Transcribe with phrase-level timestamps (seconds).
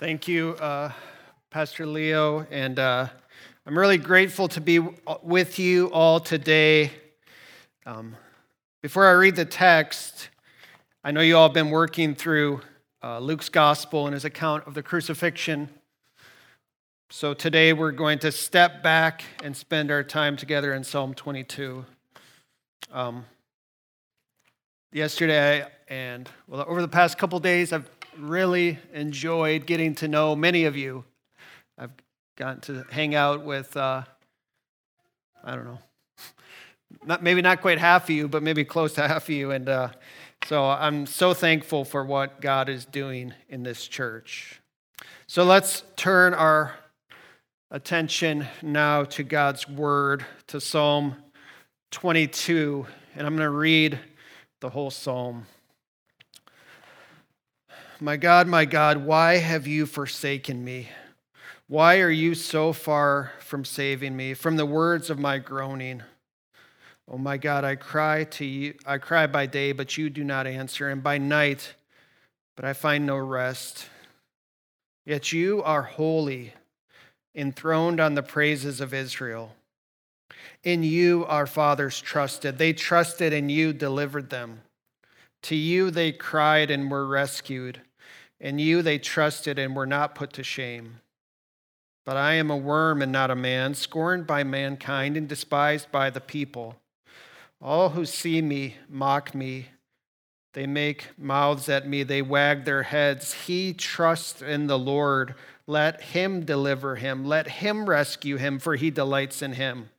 [0.00, 0.92] Thank you, uh,
[1.50, 2.46] Pastor Leo.
[2.50, 3.08] And uh,
[3.66, 4.78] I'm really grateful to be
[5.22, 6.90] with you all today.
[7.84, 8.16] Um,
[8.80, 10.30] before I read the text,
[11.04, 12.62] I know you all have been working through
[13.02, 15.68] uh, Luke's gospel and his account of the crucifixion.
[17.10, 21.84] So today we're going to step back and spend our time together in Psalm 22.
[22.90, 23.26] Um,
[24.92, 27.90] yesterday and well, over the past couple days, I've
[28.20, 31.04] really enjoyed getting to know many of you.
[31.78, 31.92] I've
[32.36, 34.02] gotten to hang out with, uh,
[35.42, 35.78] I don't know,
[37.04, 39.50] not, maybe not quite half of you, but maybe close to half of you.
[39.50, 39.88] And uh,
[40.44, 44.60] so I'm so thankful for what God is doing in this church.
[45.26, 46.74] So let's turn our
[47.70, 51.16] attention now to God's word, to Psalm
[51.92, 52.86] 22.
[53.16, 53.98] And I'm going to read
[54.60, 55.46] the whole psalm.
[58.02, 60.88] My God, my God, why have you forsaken me?
[61.68, 66.02] Why are you so far from saving me, from the words of my groaning?
[67.06, 70.46] Oh my God, I cry to you, I cry by day, but you do not
[70.46, 71.74] answer, and by night,
[72.56, 73.90] but I find no rest.
[75.04, 76.54] Yet you are holy,
[77.34, 79.54] enthroned on the praises of Israel.
[80.64, 82.56] In you our fathers trusted.
[82.56, 84.62] They trusted and you delivered them.
[85.42, 87.82] To you they cried and were rescued.
[88.40, 91.00] In you they trusted and were not put to shame.
[92.06, 96.08] But I am a worm and not a man, scorned by mankind and despised by
[96.08, 96.76] the people.
[97.60, 99.68] All who see me mock me.
[100.54, 103.34] They make mouths at me, they wag their heads.
[103.34, 105.34] He trusts in the Lord.
[105.66, 109.90] Let him deliver him, let him rescue him, for he delights in him.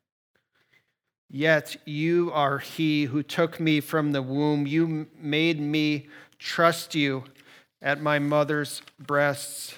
[1.29, 4.67] Yet you are he who took me from the womb.
[4.67, 7.23] You made me trust you
[7.81, 9.73] at my mother's breasts.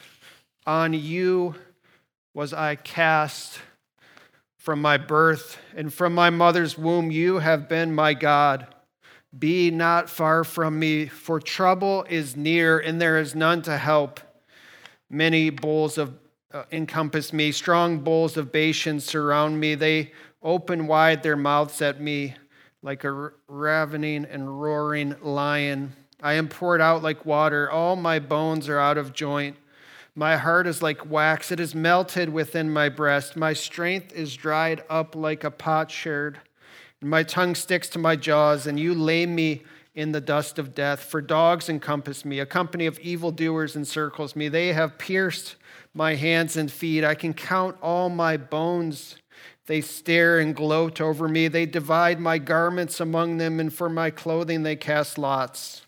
[0.66, 1.56] On you
[2.34, 3.60] was I cast
[4.58, 8.68] from my birth, and from my mother's womb you have been my God.
[9.38, 14.20] Be not far from me, for trouble is near, and there is none to help.
[15.10, 16.14] Many bulls of
[16.54, 19.76] uh, encompass me, strong bulls of Bashan surround me.
[19.76, 22.36] They open wide their mouths at me
[22.84, 25.94] like a ravening and roaring lion.
[26.24, 27.70] I am poured out like water.
[27.70, 29.58] All my bones are out of joint.
[30.16, 31.52] My heart is like wax.
[31.52, 33.36] It is melted within my breast.
[33.36, 36.40] My strength is dried up like a potsherd.
[37.02, 39.64] My tongue sticks to my jaws, and you lay me
[39.96, 41.02] in the dust of death.
[41.02, 42.40] For dogs encompass me.
[42.40, 44.48] A company of evildoers encircles me.
[44.48, 45.58] They have pierced
[45.94, 47.04] my hands and feet.
[47.04, 49.18] I can count all my bones.
[49.66, 51.50] They stare and gloat over me.
[51.50, 55.82] They divide my garments among them, and for my clothing they cast lots.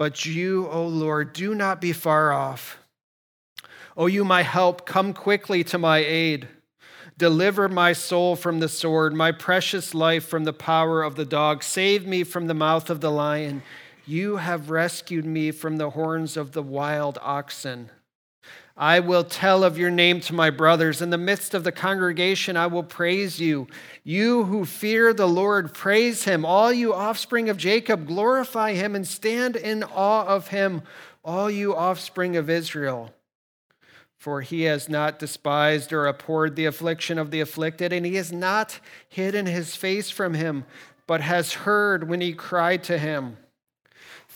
[0.00, 2.78] But you, O Lord, do not be far off.
[3.98, 6.48] O you, my help, come quickly to my aid.
[7.18, 11.62] Deliver my soul from the sword, my precious life from the power of the dog.
[11.62, 13.62] Save me from the mouth of the lion.
[14.06, 17.90] You have rescued me from the horns of the wild oxen.
[18.80, 21.02] I will tell of your name to my brothers.
[21.02, 23.66] In the midst of the congregation, I will praise you.
[24.04, 26.46] You who fear the Lord, praise him.
[26.46, 30.80] All you offspring of Jacob, glorify him and stand in awe of him,
[31.22, 33.12] all you offspring of Israel.
[34.16, 38.32] For he has not despised or abhorred the affliction of the afflicted, and he has
[38.32, 38.80] not
[39.10, 40.64] hidden his face from him,
[41.06, 43.36] but has heard when he cried to him.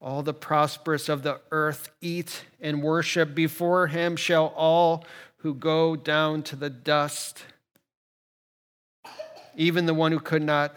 [0.00, 3.34] All the prosperous of the earth eat and worship.
[3.34, 5.04] Before him shall all
[5.38, 7.44] who go down to the dust,
[9.56, 10.74] even the one who could not,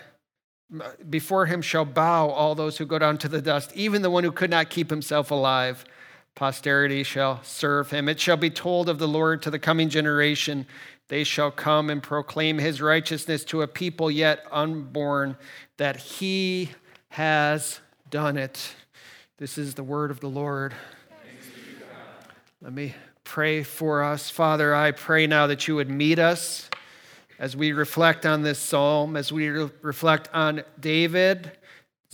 [1.10, 4.24] before him shall bow all those who go down to the dust, even the one
[4.24, 5.86] who could not keep himself alive.
[6.36, 8.10] Posterity shall serve him.
[8.10, 10.66] It shall be told of the Lord to the coming generation.
[11.08, 15.38] They shall come and proclaim his righteousness to a people yet unborn,
[15.78, 16.72] that he
[17.10, 18.74] has done it.
[19.40, 20.76] This is the word of the Lord.
[22.62, 22.94] Let me
[23.24, 24.30] pray for us.
[24.30, 26.70] Father, I pray now that you would meet us
[27.40, 31.50] as we reflect on this psalm, as we re- reflect on David's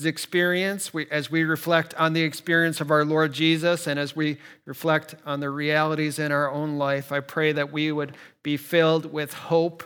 [0.01, 4.37] experience, we, as we reflect on the experience of our Lord Jesus, and as we
[4.65, 9.11] reflect on the realities in our own life, I pray that we would be filled
[9.11, 9.83] with hope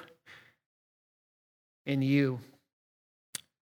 [1.87, 2.39] in you.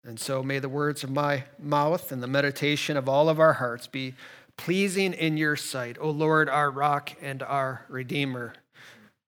[0.06, 3.54] And so may the words of my mouth and the meditation of all of our
[3.54, 4.14] hearts be
[4.56, 8.54] pleasing in your sight, O Lord, our rock and our redeemer.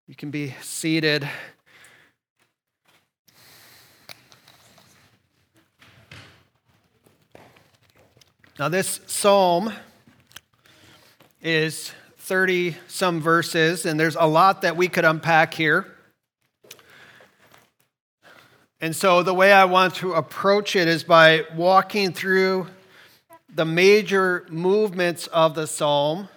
[0.06, 1.28] You can be seated.
[8.56, 9.72] Now, this psalm
[11.42, 15.92] is 30 some verses, and there's a lot that we could unpack here.
[18.80, 22.69] And so, the way I want to approach it is by walking through
[23.52, 26.28] the major movements of the psalm.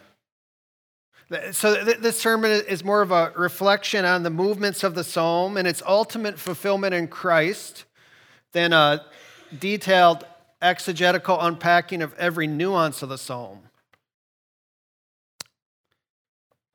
[1.51, 5.67] So, this sermon is more of a reflection on the movements of the psalm and
[5.67, 7.85] its ultimate fulfillment in Christ
[8.53, 9.05] than a
[9.59, 10.25] detailed
[10.63, 13.59] exegetical unpacking of every nuance of the psalm.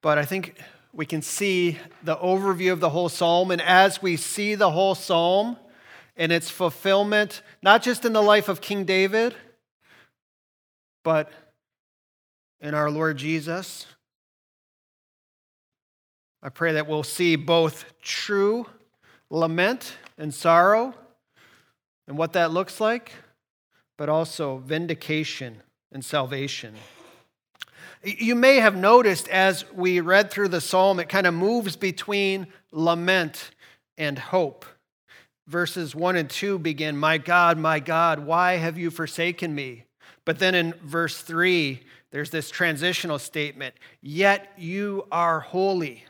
[0.00, 0.60] But I think
[0.96, 3.50] we can see the overview of the whole psalm.
[3.50, 5.58] And as we see the whole psalm
[6.16, 9.34] and its fulfillment, not just in the life of King David,
[11.04, 11.30] but
[12.60, 13.86] in our Lord Jesus,
[16.42, 18.66] I pray that we'll see both true
[19.28, 20.94] lament and sorrow
[22.08, 23.12] and what that looks like
[23.96, 26.74] but also vindication and salvation.
[28.06, 32.46] You may have noticed as we read through the psalm, it kind of moves between
[32.70, 33.50] lament
[33.98, 34.64] and hope.
[35.48, 39.86] Verses 1 and 2 begin, My God, my God, why have you forsaken me?
[40.24, 41.80] But then in verse 3,
[42.12, 46.04] there's this transitional statement, Yet you are holy.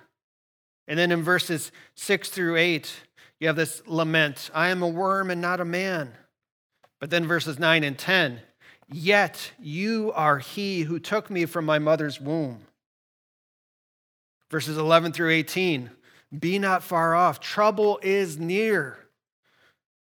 [0.87, 2.94] And then in verses 6 through 8,
[3.40, 6.12] you have this lament, I am a worm and not a man.
[7.00, 8.40] But then verses 9 and 10
[8.88, 12.66] Yet you are he who took me from my mother's womb.
[14.50, 15.90] Verses 11 through 18
[16.38, 18.98] Be not far off, trouble is near.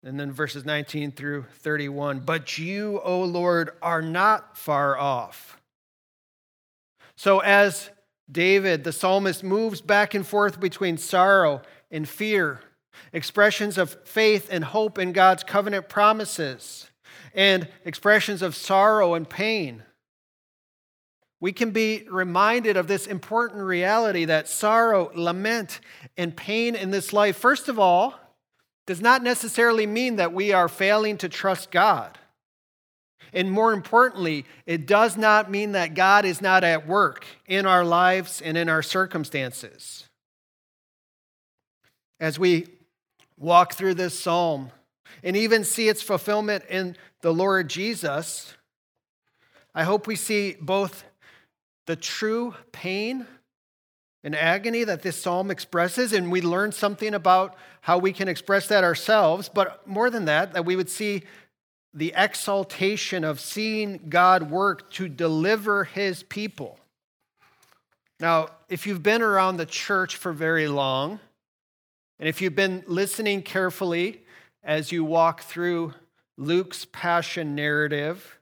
[0.04, 5.62] And then verses 19 through 31 But you, O Lord, are not far off.
[7.16, 7.92] So as
[8.32, 11.62] David, the psalmist, moves back and forth between sorrow
[11.92, 12.62] and fear,
[13.14, 16.90] expressions of faith and hope in God's covenant promises,
[17.34, 19.84] and expressions of sorrow and pain.
[21.40, 25.80] We can be reminded of this important reality that sorrow, lament,
[26.16, 28.14] and pain in this life, first of all,
[28.86, 32.18] does not necessarily mean that we are failing to trust God.
[33.34, 37.84] And more importantly, it does not mean that God is not at work in our
[37.84, 40.10] lives and in our circumstances.
[42.20, 42.68] As we
[43.38, 44.72] walk through this psalm
[45.24, 48.54] and even see its fulfillment in the Lord Jesus,
[49.74, 51.04] I hope we see both
[51.88, 53.26] the true pain
[54.24, 58.68] and agony that this psalm expresses, and we learn something about how we can express
[58.68, 61.24] that ourselves, but more than that, that we would see
[61.94, 66.80] the exaltation of seeing God work to deliver his people.
[68.20, 71.20] Now, if you've been around the church for very long,
[72.20, 74.22] and if you've been listening carefully
[74.64, 75.94] as you walk through
[76.38, 78.40] Luke's passion narrative,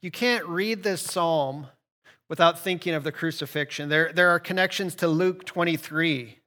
[0.00, 1.66] you can't read this psalm
[2.28, 3.88] without thinking of the crucifixion.
[3.88, 6.38] There, there are connections to Luke 23.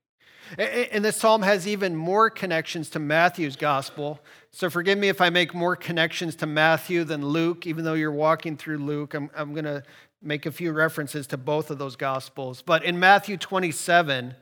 [0.58, 4.20] And this psalm has even more connections to Matthew's gospel.
[4.51, 8.12] So forgive me if I make more connections to Matthew than Luke, even though you're
[8.12, 9.13] walking through Luke.
[9.13, 9.84] I'm, I'm going to
[10.22, 12.62] make a few references to both of those gospels.
[12.62, 14.36] But in Matthew 27,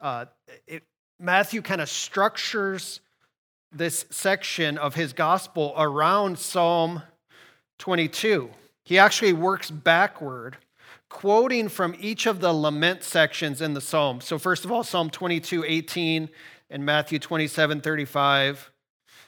[0.00, 0.26] uh,
[0.68, 0.84] it,
[1.18, 3.00] Matthew kind of structures
[3.72, 7.02] this section of his gospel around Psalm
[7.78, 8.50] 22.
[8.84, 10.56] He actually works backward,
[11.08, 14.20] quoting from each of the lament sections in the psalm.
[14.20, 16.28] So, first of all, Psalm 22, 18,
[16.70, 18.70] and Matthew 27, 35.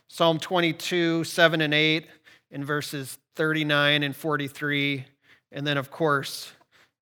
[0.08, 2.06] Psalm 22, 7 and 8,
[2.50, 5.04] in verses 39 and 43.
[5.52, 6.52] And then, of course,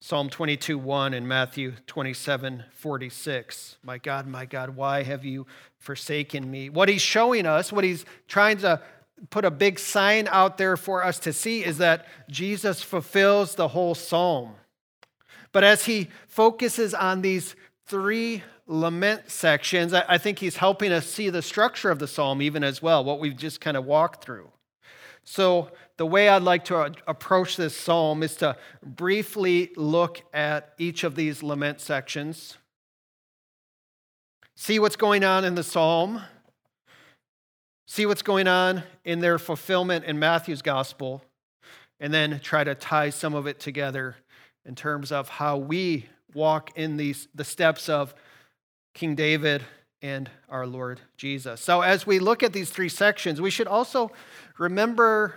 [0.02, 3.76] Psalm 22, 1 and Matthew 27, 46.
[3.82, 6.70] My God, my God, why have you forsaken me?
[6.70, 8.80] What he's showing us, what he's trying to
[9.28, 13.68] put a big sign out there for us to see is that Jesus fulfills the
[13.68, 14.54] whole psalm.
[15.52, 17.54] But as he focuses on these
[17.84, 22.64] three lament sections, I think he's helping us see the structure of the psalm even
[22.64, 24.48] as well, what we've just kind of walked through.
[25.24, 30.72] So, the way I'd like to uh, approach this psalm is to briefly look at
[30.78, 32.56] each of these lament sections,
[34.56, 36.22] see what's going on in the psalm,
[37.86, 41.22] see what's going on in their fulfillment in Matthew's gospel,
[42.00, 44.16] and then try to tie some of it together
[44.64, 48.14] in terms of how we walk in these the steps of
[48.94, 49.64] King David
[50.00, 51.60] and our Lord Jesus.
[51.60, 54.10] So as we look at these three sections, we should also
[54.56, 55.34] remember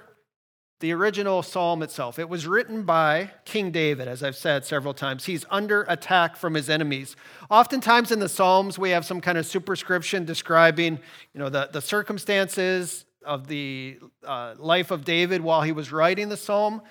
[0.79, 2.19] the original psalm itself.
[2.19, 5.25] It was written by King David, as I've said several times.
[5.25, 7.15] He's under attack from his enemies.
[7.49, 10.99] Oftentimes in the Psalms, we have some kind of superscription describing
[11.33, 16.29] you know, the, the circumstances of the uh, life of David while he was writing
[16.29, 16.81] the psalm.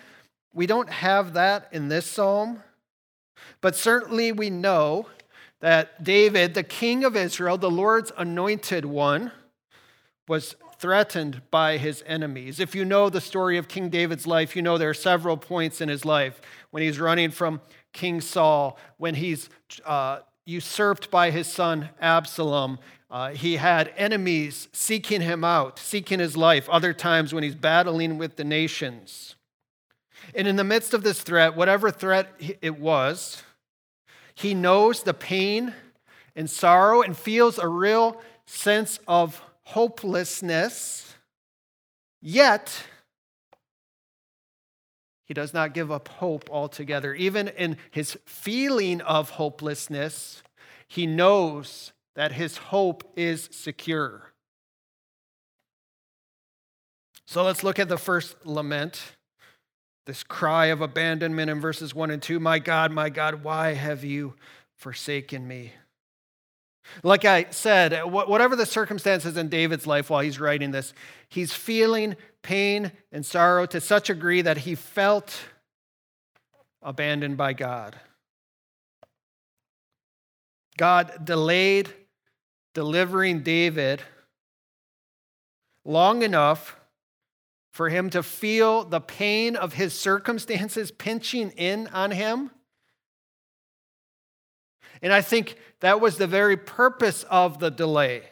[0.54, 2.62] We don't have that in this psalm,
[3.60, 5.06] but certainly we know
[5.60, 9.32] that David, the king of Israel, the Lord's anointed one,
[10.28, 12.58] was threatened by his enemies.
[12.58, 15.80] If you know the story of King David's life, you know there are several points
[15.80, 16.40] in his life
[16.72, 17.60] when he's running from
[17.92, 19.48] King Saul, when he's
[19.86, 22.80] uh, usurped by his son Absalom.
[23.08, 28.18] Uh, he had enemies seeking him out, seeking his life, other times when he's battling
[28.18, 29.36] with the nations.
[30.34, 32.26] And in the midst of this threat, whatever threat
[32.60, 33.44] it was,
[34.34, 35.74] he knows the pain
[36.34, 39.40] and sorrow and feels a real sense of
[39.72, 41.14] hopelessness,
[42.20, 42.84] yet
[45.24, 47.14] he does not give up hope altogether.
[47.14, 50.42] Even in his feeling of hopelessness,
[50.86, 54.32] he knows that his hope is secure.
[57.26, 59.00] So let's look at the first lament,
[60.04, 62.38] this cry of abandonment in verses 1 and 2.
[62.38, 64.34] My God, my God, why have you
[64.76, 65.72] forsaken me?
[67.02, 70.92] Like I said, whatever the circumstances in David's life while he's writing this,
[71.28, 75.40] he's feeling pain and sorrow to such a degree that he felt
[76.82, 77.96] abandoned by God.
[80.76, 81.92] God delayed
[82.74, 84.02] delivering David
[85.84, 86.76] long enough
[87.72, 92.50] for him to feel the pain of his circumstances pinching in on him
[95.02, 98.22] and I think that was the very purpose of the delay.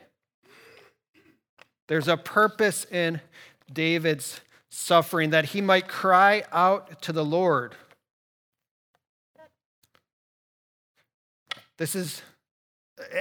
[1.89, 3.21] There's a purpose in
[3.73, 7.75] David's suffering that he might cry out to the Lord.
[11.77, 12.23] This is,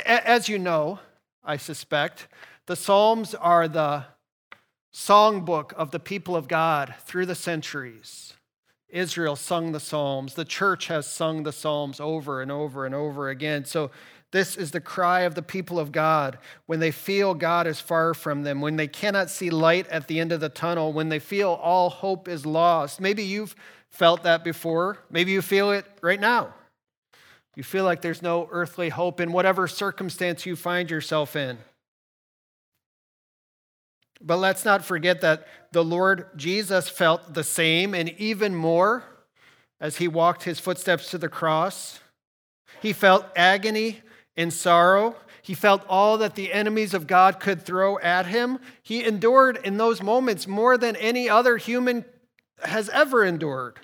[0.06, 1.00] as you know,
[1.44, 2.28] I suspect,
[2.68, 4.06] the Psalms are the
[4.94, 8.34] songbook of the people of God through the centuries.
[8.90, 10.34] Israel sung the Psalms.
[10.34, 13.66] The church has sung the Psalms over and over and over again.
[13.66, 13.92] So,
[14.32, 18.14] this is the cry of the people of God when they feel God is far
[18.14, 21.18] from them, when they cannot see light at the end of the tunnel, when they
[21.18, 23.02] feel all hope is lost.
[23.02, 23.56] Maybe you've
[23.90, 25.00] felt that before.
[25.10, 26.54] Maybe you feel it right now.
[27.56, 31.58] You feel like there's no earthly hope in whatever circumstance you find yourself in.
[34.22, 39.04] But let's not forget that the Lord Jesus felt the same and even more
[39.80, 42.00] as he walked his footsteps to the cross.
[42.82, 44.02] He felt agony
[44.36, 45.16] and sorrow.
[45.42, 48.60] He felt all that the enemies of God could throw at him.
[48.84, 52.06] He endured in those moments more than any other human
[52.64, 53.80] has ever endured.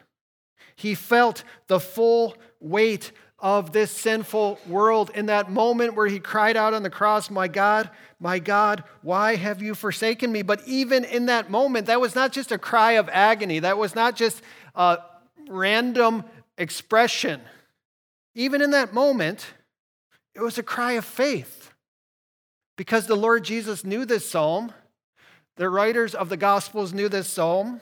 [0.75, 6.56] He felt the full weight of this sinful world in that moment where he cried
[6.56, 7.89] out on the cross, My God,
[8.20, 10.42] my God, why have you forsaken me?
[10.42, 13.94] But even in that moment, that was not just a cry of agony, that was
[13.94, 14.42] not just
[14.74, 15.00] a
[15.50, 16.24] random
[16.58, 17.42] expression.
[18.36, 19.46] Even in that moment,
[20.34, 21.74] it was a cry of faith
[22.77, 24.74] because the Lord Jesus knew this psalm.
[25.58, 27.80] The writers of the Gospels knew this psalm.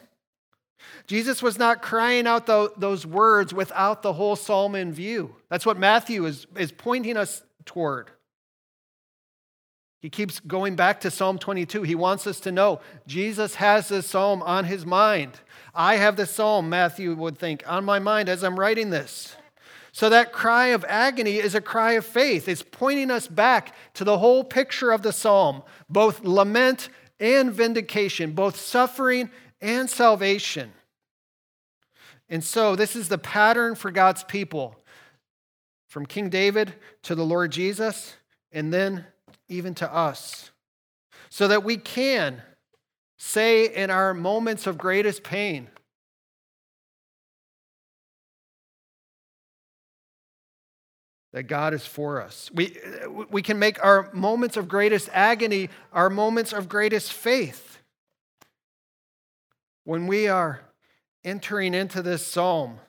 [1.07, 5.35] Jesus was not crying out those words without the whole psalm in view.
[5.49, 8.11] That's what Matthew is, is pointing us toward.
[9.99, 11.83] He keeps going back to Psalm 22.
[11.83, 15.39] He wants us to know Jesus has this psalm on his mind.
[15.73, 19.37] I have this psalm, Matthew would think, on my mind as I'm writing this.
[19.93, 22.49] So that cry of agony is a cry of faith.
[22.49, 28.31] It's pointing us back to the whole picture of the psalm, both lament and vindication,
[28.31, 29.29] both suffering
[29.63, 30.73] and salvation.
[32.29, 34.75] And so, this is the pattern for God's people
[35.87, 38.15] from King David to the Lord Jesus,
[38.51, 39.05] and then
[39.47, 40.51] even to us,
[41.29, 42.41] so that we can
[43.17, 45.69] say in our moments of greatest pain,
[51.31, 52.49] that God is for us.
[52.53, 52.77] We,
[53.29, 57.72] we can make our moments of greatest agony our moments of greatest faith.
[59.83, 60.61] When we are
[61.23, 62.79] entering into this psalm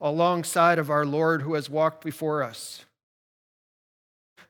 [0.00, 2.84] alongside of our Lord who has walked before us.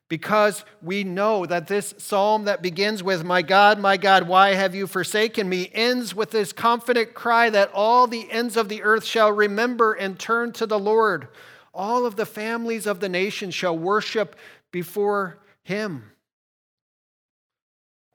[0.09, 4.75] because we know that this psalm that begins with, My God, my God, why have
[4.75, 9.05] you forsaken me, ends with this confident cry that all the ends of the earth
[9.05, 11.29] shall remember and turn to the Lord.
[11.73, 14.37] All of the families of the nation shall worship
[14.71, 16.13] before him.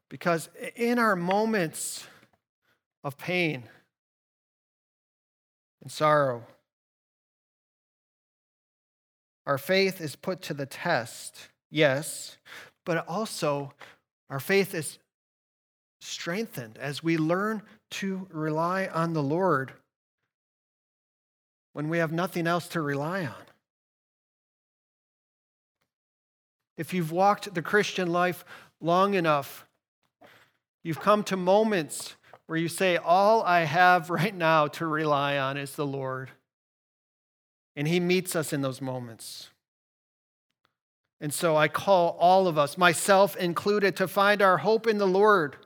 [0.07, 2.07] Because in our moments
[3.03, 3.63] of pain
[5.81, 6.45] and sorrow,
[9.45, 12.37] our faith is put to the test yes,
[12.85, 13.73] but also
[14.29, 14.99] our faith is
[16.01, 19.73] strengthened as we learn to rely on the Lord
[21.73, 23.45] when we have nothing else to rely on.
[26.77, 28.45] If you've walked the Christian life
[28.79, 29.65] long enough,
[30.83, 32.15] you've come to moments
[32.49, 36.31] where you say, All I have right now to rely on is the Lord.
[37.75, 39.49] And He meets us in those moments.
[41.21, 45.05] And so I call all of us, myself included, to find our hope in the
[45.05, 45.57] Lord.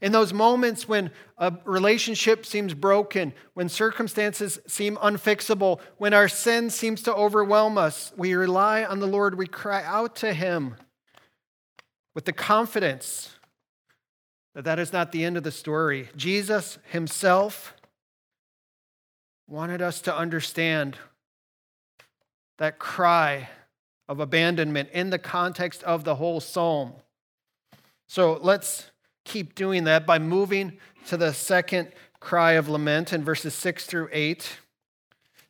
[0.00, 6.70] In those moments when a relationship seems broken, when circumstances seem unfixable, when our sin
[6.70, 9.36] seems to overwhelm us, we rely on the Lord.
[9.36, 10.76] We cry out to Him
[12.14, 13.34] with the confidence
[14.54, 16.08] that that is not the end of the story.
[16.16, 17.74] Jesus Himself
[19.48, 20.96] wanted us to understand
[22.58, 23.48] that cry
[24.08, 26.92] of abandonment in the context of the whole psalm.
[28.08, 28.90] So let's
[29.24, 31.88] keep doing that by moving to the second
[32.18, 34.58] cry of lament in verses 6 through 8.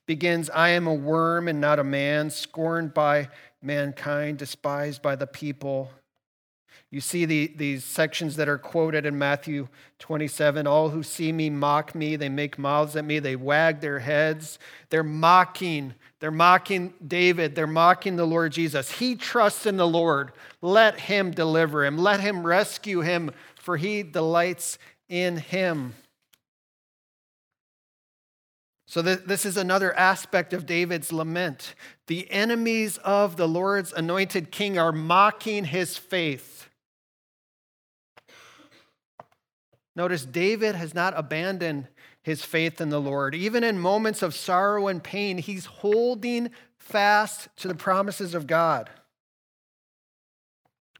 [0.07, 3.29] Begins, I am a worm and not a man, scorned by
[3.63, 5.91] mankind, despised by the people.
[6.91, 9.69] You see the, these sections that are quoted in Matthew
[10.01, 10.67] 27.
[10.67, 12.17] All who see me mock me.
[12.17, 13.21] They make mouths at me.
[13.21, 14.59] They wag their heads.
[14.89, 17.55] They're mocking they're mocking David.
[17.55, 18.91] They're mocking the Lord Jesus.
[18.91, 20.33] He trusts in the Lord.
[20.61, 21.97] Let him deliver him.
[21.97, 24.79] Let him rescue him, for he delights
[25.09, 25.95] in him.
[28.87, 31.75] So, this is another aspect of David's lament.
[32.09, 36.60] The enemies of the Lord's anointed king are mocking his faith.
[39.97, 41.89] Notice David has not abandoned
[42.23, 43.35] his faith in the Lord.
[43.35, 48.91] Even in moments of sorrow and pain, he's holding fast to the promises of God.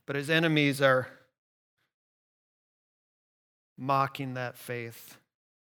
[0.05, 1.07] But his enemies are
[3.77, 5.17] mocking that faith.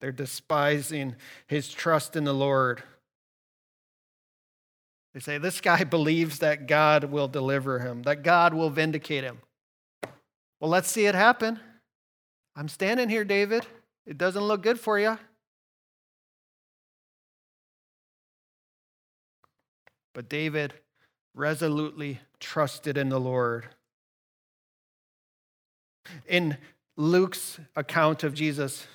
[0.01, 2.83] They're despising his trust in the Lord.
[5.15, 9.39] They say, This guy believes that God will deliver him, that God will vindicate him.
[10.61, 11.61] Well, let's see it happen.
[12.57, 13.67] I'm standing here, David.
[14.07, 15.19] It doesn't look good for you.
[20.13, 20.75] But David
[21.35, 23.67] resolutely trusted in the Lord.
[26.29, 26.57] In
[26.97, 28.87] Luke's account of Jesus'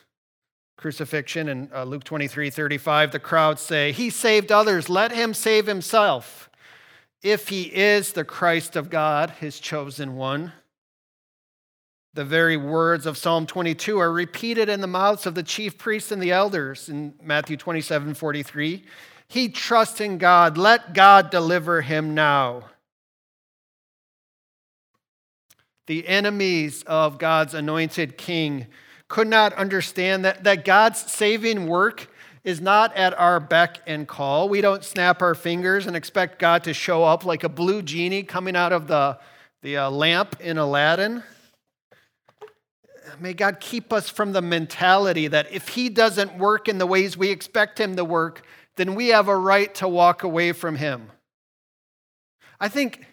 [0.77, 5.67] crucifixion in uh, Luke 23 35, the crowd say, He saved others, let him save
[5.67, 6.49] himself.
[7.21, 10.53] If he is the Christ of God, his chosen one.
[12.15, 16.11] The very words of Psalm 22 are repeated in the mouths of the chief priests
[16.11, 18.83] and the elders in Matthew 27 43.
[19.27, 20.57] He trusts in God.
[20.57, 22.63] Let God deliver him now.
[25.85, 28.67] The enemies of God's anointed king
[29.07, 32.07] could not understand that, that God's saving work
[32.43, 34.49] is not at our beck and call.
[34.49, 38.23] We don't snap our fingers and expect God to show up like a blue genie
[38.23, 39.19] coming out of the,
[39.61, 41.23] the uh, lamp in Aladdin.
[43.19, 47.17] May God keep us from the mentality that if He doesn't work in the ways
[47.17, 48.45] we expect Him to work,
[48.79, 51.11] then we have a right to walk away from him.
[52.61, 53.05] I think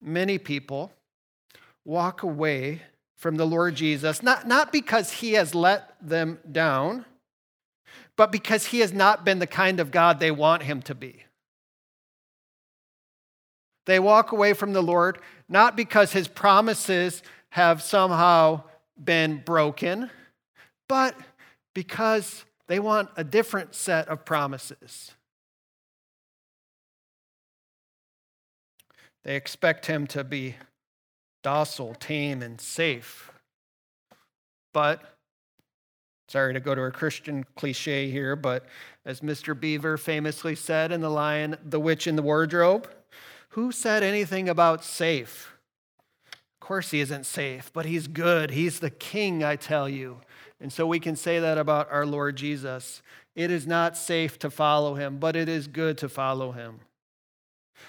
[0.00, 0.92] many people
[1.84, 2.82] walk away
[3.16, 7.04] from the Lord Jesus, not, not because he has let them down,
[8.14, 11.24] but because he has not been the kind of God they want him to be.
[13.86, 18.62] They walk away from the Lord not because his promises have somehow
[19.02, 20.10] been broken,
[20.88, 21.14] but
[21.74, 25.12] because they want a different set of promises.
[29.24, 30.56] They expect him to be
[31.42, 33.30] docile, tame, and safe.
[34.72, 35.02] But,
[36.28, 38.66] sorry to go to a Christian cliche here, but
[39.04, 39.58] as Mr.
[39.58, 42.88] Beaver famously said in The Lion, the Witch in the Wardrobe,
[43.50, 45.57] who said anything about safe?
[46.68, 48.50] Course, he isn't safe, but he's good.
[48.50, 50.20] He's the king, I tell you.
[50.60, 53.00] And so we can say that about our Lord Jesus.
[53.34, 56.80] It is not safe to follow him, but it is good to follow him.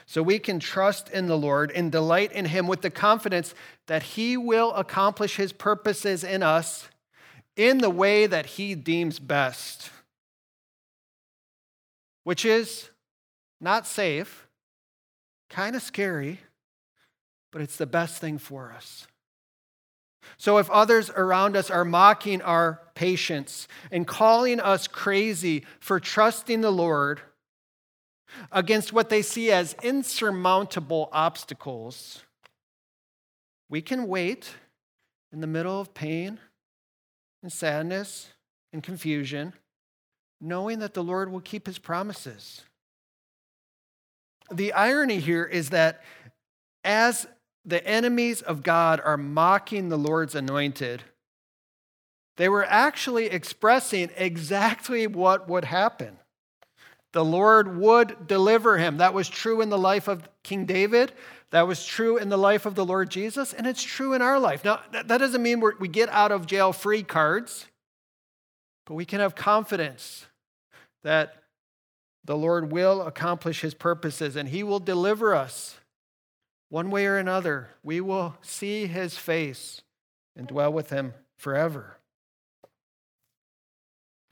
[0.06, 3.54] So we can trust in the Lord and delight in Him with the confidence
[3.88, 6.88] that He will accomplish His purposes in us
[7.58, 9.89] in the way that He deems best,
[12.24, 12.92] which is
[13.60, 14.48] not safe,
[15.50, 16.39] kind of scary,
[17.52, 19.08] but it's the best thing for us.
[20.38, 26.62] So if others around us are mocking our patience and calling us crazy for trusting
[26.62, 27.22] the Lord,
[28.52, 32.24] against what they see as insurmountable obstacles,
[33.70, 34.56] we can wait
[35.32, 36.40] in the middle of pain
[37.42, 38.30] and sadness
[38.74, 39.54] and confusion,
[40.42, 42.64] knowing that the Lord will keep his promises.
[44.52, 46.04] The irony here is that
[46.84, 47.28] as
[47.65, 51.04] the enemies of God are mocking the Lord's anointed,
[52.38, 56.17] they were actually expressing exactly what would happen.
[57.12, 58.98] The Lord would deliver him.
[58.98, 61.12] That was true in the life of King David.
[61.52, 64.39] That was true in the life of the Lord Jesus, and it's true in our
[64.39, 64.63] life.
[64.63, 67.65] Now, that doesn't mean we get out of jail free cards,
[68.86, 70.28] but we can have confidence
[71.04, 71.43] that
[72.24, 75.79] the Lord will accomplish his purposes and he will deliver us
[76.70, 77.70] one way or another.
[77.84, 79.82] We will see his face
[80.36, 81.98] and dwell with him forever.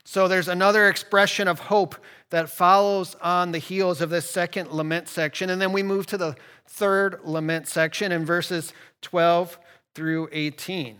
[0.04, 1.94] So there's another expression of hope
[2.30, 5.50] that follows on the heels of this second lament section.
[5.50, 6.34] And then we move to the
[6.66, 8.72] third lament section in verses
[9.02, 9.58] 12
[9.94, 10.96] through 18.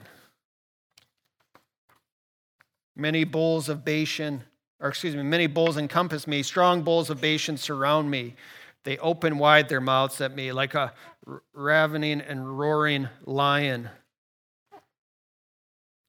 [2.96, 4.42] Many bulls of Bashan,
[4.78, 8.34] or excuse me, many bulls encompass me, strong bulls of Bashan surround me.
[8.88, 10.94] They open wide their mouths at me like a
[11.52, 13.90] ravening and roaring lion.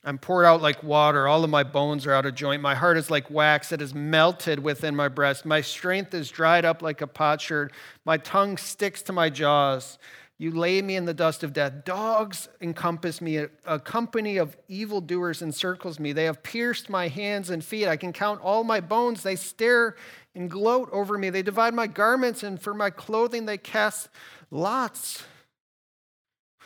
[0.01, 1.27] I'm poured out like water.
[1.27, 2.61] All of my bones are out of joint.
[2.61, 3.73] My heart is like wax.
[3.73, 5.45] It is melted within my breast.
[5.45, 7.73] My strength is dried up like a potsherd.
[8.05, 9.97] My tongue sticks to my jaws.
[10.41, 11.83] You lay me in the dust of death.
[11.83, 13.45] Dogs encompass me.
[13.65, 16.13] A company of evildoers encircles me.
[16.13, 17.89] They have pierced my hands and feet.
[17.89, 19.21] I can count all my bones.
[19.21, 19.97] They stare
[20.35, 21.29] and gloat over me.
[21.29, 24.09] They divide my garments, and for my clothing they cast
[24.51, 25.23] lots.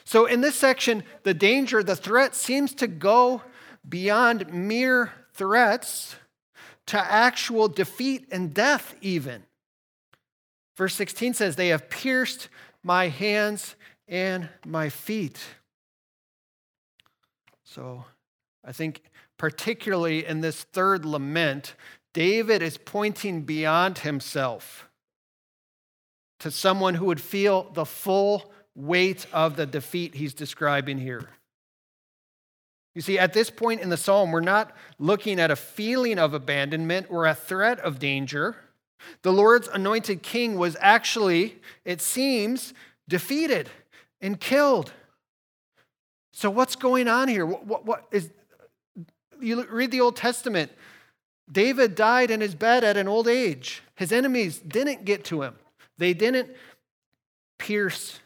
[0.05, 3.41] So, in this section, the danger, the threat seems to go
[3.87, 6.15] beyond mere threats
[6.87, 9.43] to actual defeat and death, even.
[10.75, 12.49] Verse 16 says, They have pierced
[12.83, 13.75] my hands
[14.07, 15.39] and my feet.
[17.63, 18.03] So,
[18.65, 19.01] I think
[19.37, 21.75] particularly in this third lament,
[22.13, 24.87] David is pointing beyond himself
[26.39, 31.29] to someone who would feel the full weight of the defeat he's describing here.
[32.95, 36.33] You see, at this point in the psalm, we're not looking at a feeling of
[36.33, 38.55] abandonment or a threat of danger.
[39.23, 42.73] The Lord's anointed king was actually, it seems,
[43.07, 43.69] defeated
[44.21, 44.93] and killed.
[46.33, 47.45] So, what's going on here?
[47.45, 48.29] What, what, what is,
[49.39, 50.71] you read the Old Testament,
[51.51, 53.83] David died in his bed at an old age.
[53.95, 55.55] His enemies didn't get to him,
[55.97, 56.49] they didn't
[57.57, 58.19] pierce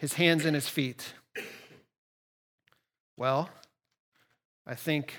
[0.00, 1.12] his hands and his feet?
[3.16, 3.50] Well,
[4.66, 5.14] I think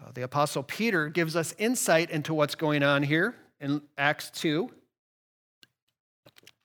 [0.00, 4.70] uh, the Apostle Peter gives us insight into what's going on here in Acts 2.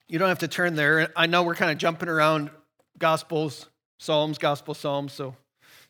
[0.08, 1.12] You don't have to turn there.
[1.16, 2.52] I know we're kind of jumping around
[3.00, 3.68] Gospels,
[3.98, 5.36] Psalms, Gospel, Psalms, so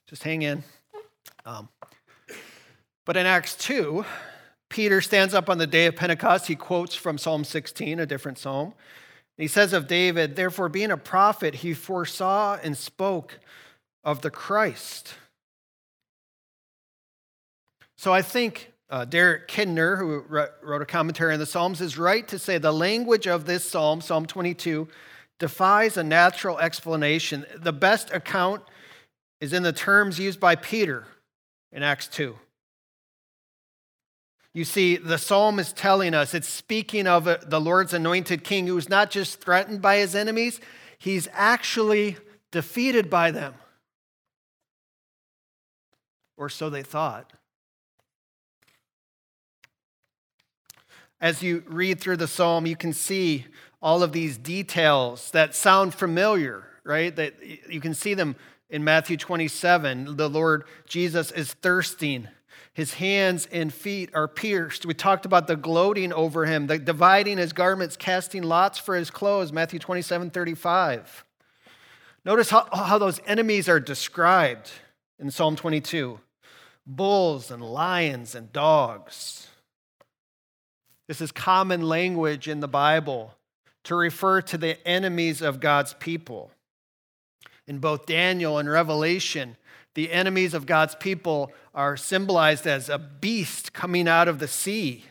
[0.07, 0.63] just hang in.
[1.45, 1.67] Um,
[3.07, 4.03] but in Acts 2,
[4.69, 6.47] Peter stands up on the day of Pentecost.
[6.47, 8.73] He quotes from Psalm 16, a different psalm.
[9.37, 13.39] He says of David, therefore, being a prophet, he foresaw and spoke
[14.03, 15.13] of the Christ.
[17.97, 20.25] So I think uh, Derek Kidner, who
[20.61, 24.01] wrote a commentary on the Psalms, is right to say the language of this psalm,
[24.01, 24.85] Psalm 22,
[25.39, 27.45] defies a natural explanation.
[27.55, 28.63] The best account
[29.39, 31.05] is in the terms used by Peter
[31.71, 32.35] in Acts 2.
[34.57, 38.65] You see, the psalm is telling us, it's speaking of uh, the Lord's anointed king
[38.65, 40.59] who's not just threatened by his enemies,
[40.97, 42.17] he's actually
[42.49, 43.53] defeated by them.
[46.37, 47.33] Or so they thought.
[51.21, 53.45] As you read through the psalm, you can see
[53.79, 57.15] all of these details that sound familiar, right?
[57.15, 57.35] That
[57.69, 58.35] you can see them
[58.71, 60.17] in Matthew 27.
[60.17, 62.27] The Lord Jesus is thirsting
[62.77, 64.85] his hands and feet are pierced.
[64.85, 69.09] We talked about the gloating over him, the dividing his garments, casting lots for his
[69.09, 71.25] clothes, Matthew 27 35.
[72.23, 74.69] Notice how, how those enemies are described
[75.17, 76.19] in Psalm 22
[76.85, 79.47] bulls and lions and dogs.
[81.07, 83.33] This is common language in the Bible
[83.85, 86.51] to refer to the enemies of God's people.
[87.67, 89.57] In both Daniel and Revelation,
[89.93, 95.03] the enemies of God's people are symbolized as a beast coming out of the sea.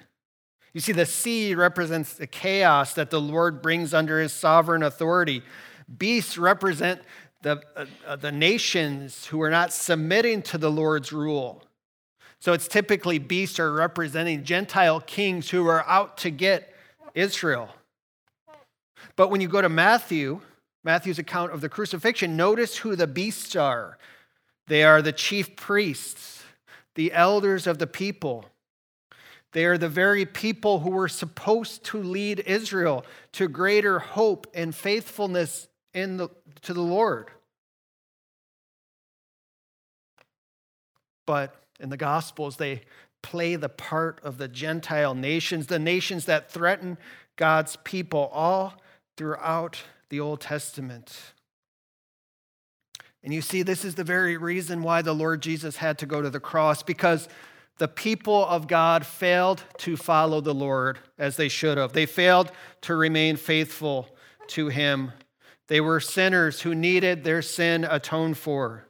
[0.72, 5.42] You see, the sea represents the chaos that the Lord brings under his sovereign authority.
[5.98, 7.00] Beasts represent
[7.42, 11.62] the, uh, uh, the nations who are not submitting to the Lord's rule.
[12.38, 16.74] So it's typically beasts are representing Gentile kings who are out to get
[17.14, 17.70] Israel.
[19.16, 20.40] But when you go to Matthew,
[20.86, 23.98] Matthew's account of the crucifixion, notice who the beasts are.
[24.68, 26.44] They are the chief priests,
[26.94, 28.46] the elders of the people.
[29.50, 34.72] They are the very people who were supposed to lead Israel to greater hope and
[34.72, 36.28] faithfulness in the,
[36.62, 37.32] to the Lord.
[41.26, 42.82] But in the Gospels, they
[43.22, 46.96] play the part of the Gentile nations, the nations that threaten
[47.34, 48.74] God's people all
[49.16, 49.78] throughout
[50.10, 51.16] the Old Testament.
[53.22, 56.22] And you see, this is the very reason why the Lord Jesus had to go
[56.22, 57.28] to the cross, because
[57.78, 61.92] the people of God failed to follow the Lord as they should have.
[61.92, 64.08] They failed to remain faithful
[64.48, 65.12] to Him.
[65.68, 68.86] They were sinners who needed their sin atoned for.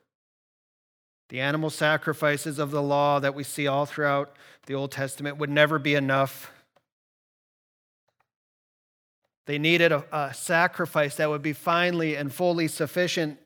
[1.31, 5.51] The animal sacrifices of the law that we see all throughout the Old Testament would
[5.51, 6.53] never be enough.
[9.47, 13.39] They needed a, a sacrifice that would be finally and fully sufficient.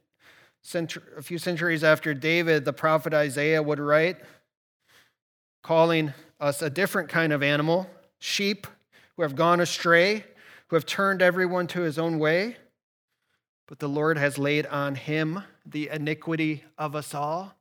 [0.74, 4.16] a few centuries after David, the prophet Isaiah would write,
[5.62, 8.66] calling us a different kind of animal sheep
[9.16, 10.24] who have gone astray,
[10.68, 12.56] who have turned everyone to his own way.
[13.66, 17.54] But the Lord has laid on him the iniquity of us all.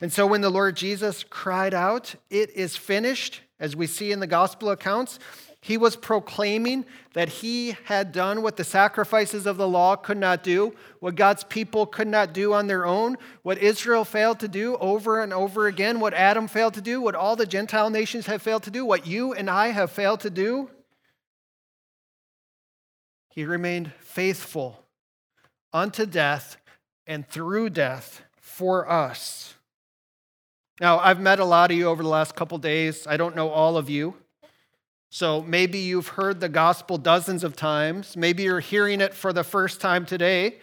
[0.00, 4.20] And so when the Lord Jesus cried out, It is finished, as we see in
[4.20, 5.18] the gospel accounts,
[5.62, 10.42] he was proclaiming that he had done what the sacrifices of the law could not
[10.42, 14.76] do, what God's people could not do on their own, what Israel failed to do
[14.76, 18.40] over and over again, what Adam failed to do, what all the Gentile nations have
[18.40, 20.70] failed to do, what you and I have failed to do.
[23.28, 24.86] He remained faithful
[25.74, 26.56] unto death
[27.06, 29.54] and through death for us.
[30.80, 33.06] Now, I've met a lot of you over the last couple days.
[33.06, 34.14] I don't know all of you.
[35.10, 38.16] So maybe you've heard the gospel dozens of times.
[38.16, 40.58] Maybe you're hearing it for the first time today.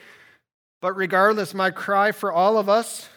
[0.81, 3.09] But regardless, my cry for all of us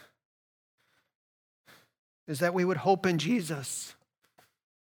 [2.26, 3.94] is that we would hope in Jesus.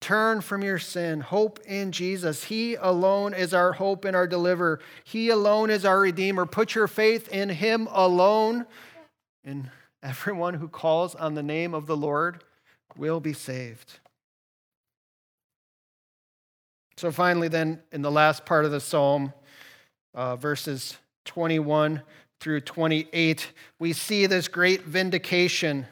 [0.02, 1.22] Turn from your sin.
[1.22, 2.46] Hope in Jesus.
[2.46, 4.80] He alone is our hope and our deliverer.
[5.04, 6.46] He alone is our Redeemer.
[6.46, 8.66] Put your faith in Him alone.
[9.46, 9.70] And
[10.04, 12.44] Everyone who calls on the name of the Lord
[12.98, 14.00] will be saved.
[16.96, 19.34] So, finally, then, in the last part of the psalm,
[20.14, 22.02] uh, verses 21
[22.40, 25.88] through 28, we see this great vindication.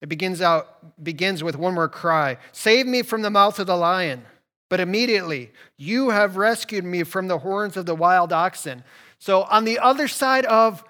[0.00, 3.76] It begins out begins with one more cry, "Save me from the mouth of the
[3.76, 4.26] lion."
[4.68, 8.84] But immediately, "You have rescued me from the horns of the wild oxen."
[9.18, 10.84] So on the other side of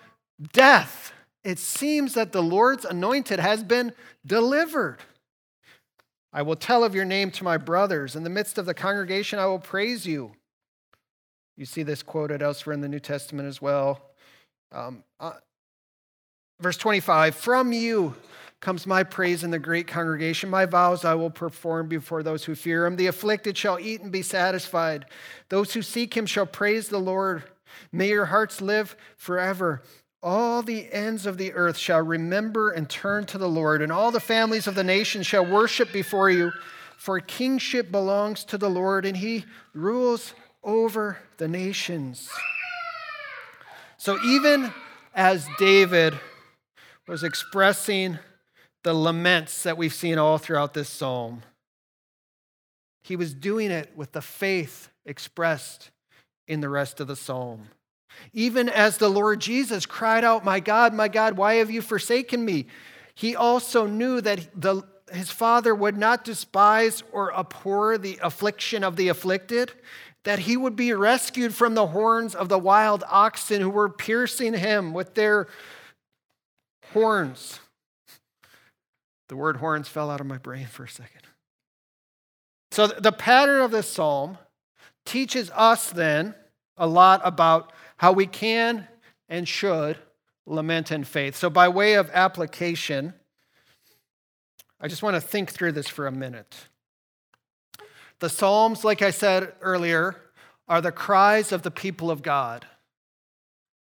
[0.53, 1.13] death,
[1.45, 3.93] it seems that the Lord's anointed has been
[4.25, 4.99] delivered.
[6.33, 8.17] I will tell of your name to my brothers.
[8.17, 10.33] In the midst of the congregation, I will praise you.
[11.57, 14.01] You see this quoted elsewhere in the New Testament as well.
[14.73, 15.33] Um, uh,
[16.61, 18.15] verse 25 From you
[18.61, 20.49] comes my praise in the great congregation.
[20.49, 22.97] My vows I will perform before those who fear him.
[22.97, 25.07] The afflicted shall eat and be satisfied.
[25.51, 27.43] Those who seek him shall praise the Lord.
[27.91, 29.83] May your hearts live forever.
[30.23, 34.13] All the ends of the earth shall remember and turn to the Lord, and all
[34.13, 36.53] the families of the nations shall worship before you.
[36.97, 42.31] For kingship belongs to the Lord, and he rules over the nations.
[43.97, 44.73] So, even
[45.13, 46.15] as David
[47.09, 48.21] was expressing
[48.85, 51.43] the laments that we've seen all throughout this psalm,
[53.03, 55.91] he was doing it with the faith expressed
[56.47, 57.69] in the rest of the psalm.
[58.33, 62.45] Even as the Lord Jesus cried out, My God, my God, why have you forsaken
[62.45, 62.67] me?
[63.15, 68.97] He also knew that the, his Father would not despise or abhor the affliction of
[68.97, 69.73] the afflicted,
[70.25, 74.55] that he would be rescued from the horns of the wild oxen who were piercing
[74.55, 75.49] him with their
[76.93, 77.61] horns.
[79.29, 81.23] The word horns fell out of my brain for a second.
[82.71, 84.39] So, the pattern of this psalm
[85.05, 86.35] teaches us then
[86.77, 87.73] a lot about
[88.03, 88.89] how we can
[89.29, 89.97] and should
[90.45, 91.37] lament in faith.
[91.37, 93.15] So, by way of application,
[94.81, 96.67] I just want to think through this for a minute.
[98.19, 100.17] The Psalms, like I said earlier,
[100.67, 102.67] are the cries of the people of God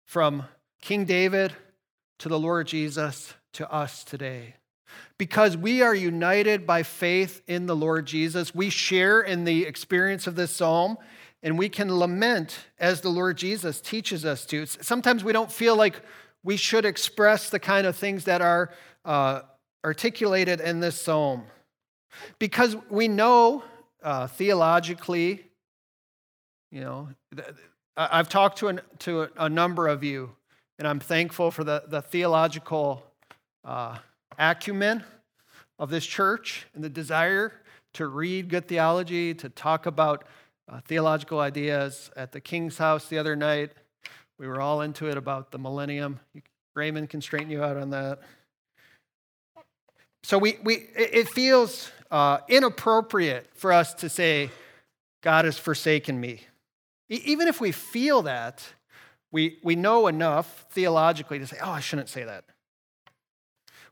[0.06, 0.44] from
[0.80, 1.52] King David
[2.20, 4.54] to the Lord Jesus to us today.
[5.18, 10.26] Because we are united by faith in the Lord Jesus, we share in the experience
[10.26, 10.96] of this psalm
[11.42, 14.66] and we can lament as the Lord Jesus teaches us to.
[14.66, 16.00] Sometimes we don't feel like
[16.42, 18.72] we should express the kind of things that are
[19.04, 19.42] uh,
[19.84, 21.44] articulated in this psalm
[22.38, 23.62] because we know
[24.02, 25.44] uh, theologically,
[26.70, 27.08] you know,
[27.96, 30.30] I've talked to, an, to a number of you,
[30.78, 33.04] and I'm thankful for the, the theological
[33.64, 33.98] uh,
[34.38, 35.02] acumen
[35.78, 37.52] of this church and the desire
[37.94, 40.26] to read good theology, to talk about
[40.68, 42.10] uh, theological ideas.
[42.16, 43.72] At the King's house the other night,
[44.38, 46.20] we were all into it about the millennium.
[46.74, 48.20] Raymond can straighten you out on that.
[50.22, 54.50] So we, we, it feels uh, inappropriate for us to say,
[55.22, 56.40] God has forsaken me.
[57.08, 58.62] Even if we feel that,
[59.30, 62.44] we, we know enough theologically to say, oh, I shouldn't say that.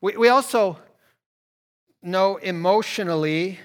[0.01, 0.79] We, we also
[2.03, 3.59] know emotionally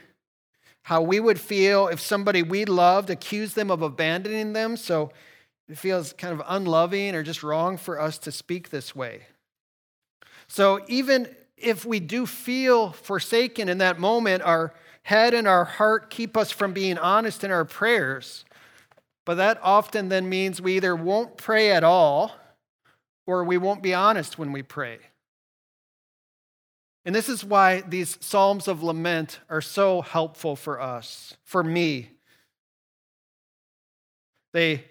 [0.89, 4.75] how we would feel if somebody we loved accused them of abandoning them.
[4.75, 5.11] So
[5.67, 9.27] it feels kind of unloving or just wrong for us to speak this way.
[10.47, 14.73] So even if we do feel forsaken in that moment, our
[15.03, 18.43] head and our heart keep us from being honest in our prayers.
[19.27, 22.31] But that often then means we either won't pray at all
[23.27, 24.97] or we won't be honest when we pray.
[27.05, 32.11] And this is why these Psalms of Lament are so helpful for us, for me.
[34.53, 34.85] They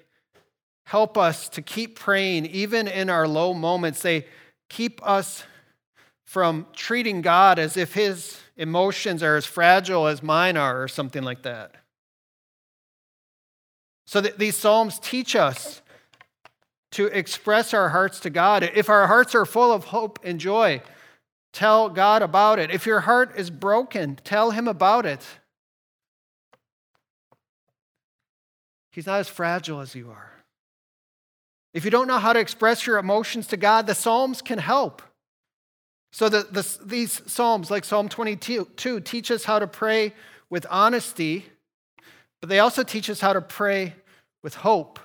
[0.84, 4.00] help us to keep praying even in our low moments.
[4.00, 4.26] They
[4.68, 5.44] keep us
[6.24, 11.22] from treating God as if his emotions are as fragile as mine are, or something
[11.22, 11.74] like that.
[14.06, 15.82] So th- these Psalms teach us
[16.92, 18.62] to express our hearts to God.
[18.62, 20.82] If our hearts are full of hope and joy,
[21.52, 22.70] tell God about it.
[22.70, 25.24] If your heart is broken, tell Him about it.
[28.90, 30.32] He's not as fragile as you are.
[31.74, 35.02] If you don't know how to express your emotions to God, the Psalms can help.
[36.10, 40.14] So the, the, these Psalms, like Psalm 22, teach us how to pray
[40.50, 41.44] with honesty,
[42.40, 43.94] but they also teach us how to pray
[44.42, 44.98] with hope.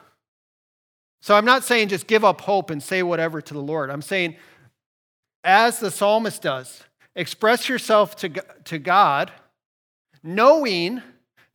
[1.21, 3.89] So I'm not saying just give up hope and say whatever to the Lord.
[3.89, 4.35] I'm saying,
[5.43, 6.83] as the psalmist does,
[7.15, 8.29] express yourself to,
[8.65, 9.31] to God,
[10.23, 11.01] knowing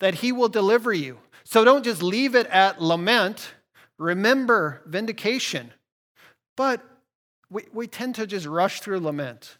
[0.01, 1.19] that He will deliver you.
[1.45, 3.53] So don't just leave it at lament.
[3.99, 5.73] Remember vindication.
[6.57, 6.83] But
[7.51, 9.57] we, we tend to just rush through lament.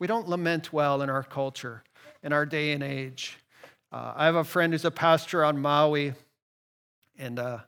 [0.00, 1.84] We don't lament well in our culture,
[2.22, 3.38] in our day and age.
[3.92, 6.14] Uh, I have a friend who's a pastor on Maui,
[7.18, 7.58] and uh,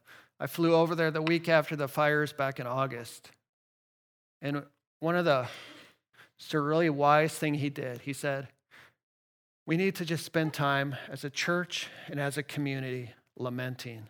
[0.41, 3.31] I flew over there the week after the fires back in August.
[4.43, 4.65] And
[5.01, 5.47] one of the
[6.39, 8.03] it's a really wise thing he did.
[8.03, 8.49] He said,
[9.67, 14.09] We need to just spend time as a church and as a community lamenting.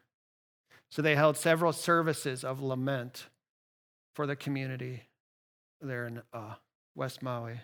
[0.91, 3.27] So they held several services of lament
[4.15, 5.03] for the community
[5.81, 6.55] there in uh,
[6.95, 7.61] West Maui.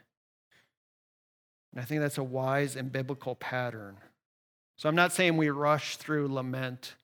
[1.73, 3.97] And I think that's a wise and biblical pattern.
[4.77, 6.95] So I'm not saying we rush through lament.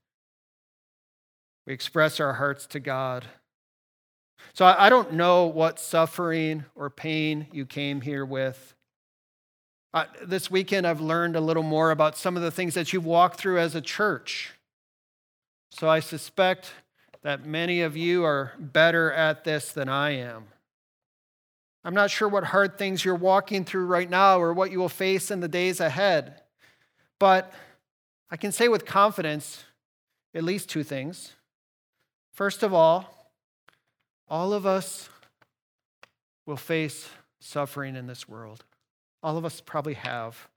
[1.66, 3.26] We express our hearts to God.
[4.52, 8.74] So I don't know what suffering or pain you came here with.
[10.22, 13.38] This weekend, I've learned a little more about some of the things that you've walked
[13.38, 14.52] through as a church.
[15.70, 16.72] So I suspect
[17.22, 20.44] that many of you are better at this than I am.
[21.84, 24.88] I'm not sure what hard things you're walking through right now or what you will
[24.88, 26.42] face in the days ahead.
[27.18, 27.52] But
[28.30, 29.64] I can say with confidence
[30.34, 31.32] at least two things.
[32.32, 33.15] First of all,
[34.28, 35.08] all of us
[36.46, 37.08] will face
[37.40, 38.64] suffering in this world.
[39.22, 40.48] All of us probably have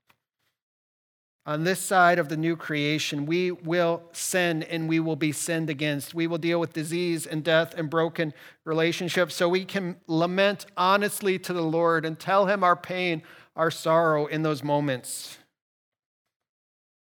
[1.46, 5.70] on this side of the new creation, we will sin and we will be sinned
[5.70, 6.14] against.
[6.14, 11.38] We will deal with disease and death and broken relationships so we can lament honestly
[11.40, 13.22] to the Lord and tell Him our pain,
[13.56, 15.38] our sorrow in those moments.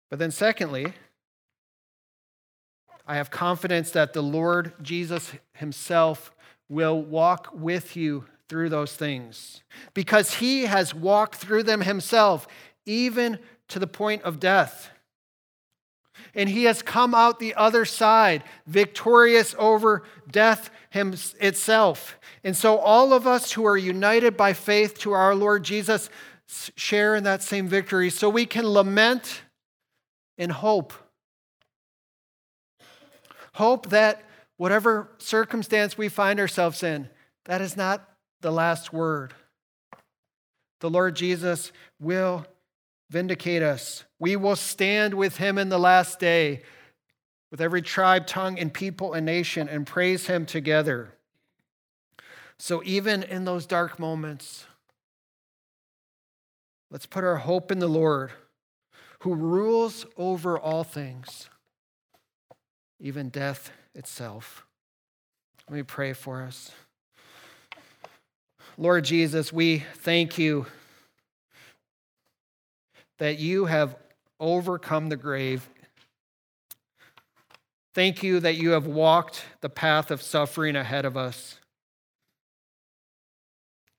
[0.08, 0.92] But then, secondly,
[3.06, 6.32] I have confidence that the Lord Jesus Himself
[6.72, 9.62] will walk with you through those things
[9.94, 12.48] because He has walked through them Himself,
[12.86, 14.90] even to the point of death.
[16.34, 22.18] And he has come out the other side, victorious over death itself.
[22.44, 26.10] And so, all of us who are united by faith to our Lord Jesus
[26.76, 29.42] share in that same victory so we can lament
[30.36, 30.92] in hope.
[33.54, 34.22] Hope that
[34.62, 37.08] whatever circumstance we find ourselves in,
[37.46, 38.08] that is not
[38.42, 39.34] the last word.
[40.78, 42.46] The Lord Jesus will
[43.10, 44.04] vindicate us.
[44.20, 46.62] We will stand with him in the last day,
[47.50, 51.12] with every tribe, tongue, and people and nation, and praise him together.
[52.56, 54.66] So, even in those dark moments,
[56.88, 58.30] let's put our hope in the Lord,
[59.22, 61.50] who rules over all things,
[63.00, 64.64] even death itself.
[65.68, 66.70] Let me pray for us.
[68.78, 70.66] Lord Jesus, we thank you
[73.18, 73.96] that you have
[74.40, 75.68] overcome the grave.
[77.94, 81.58] Thank you that you have walked the path of suffering ahead of us.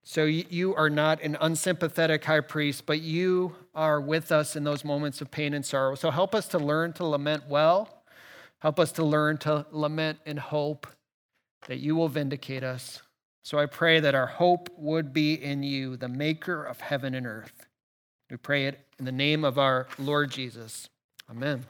[0.03, 4.83] So you are not an unsympathetic high priest, but you are with us in those
[4.83, 5.95] moments of pain and sorrow.
[5.95, 8.02] So help us to learn to lament well.
[8.63, 10.87] Help us to learn to lament and hope
[11.67, 13.01] that you will vindicate us.
[13.43, 17.27] So I pray that our hope would be in you, the maker of heaven and
[17.27, 17.67] earth.
[18.31, 20.87] We pray it in the name of our Lord Jesus.
[21.29, 21.65] Amen.